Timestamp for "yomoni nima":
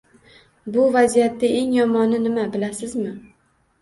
1.81-2.47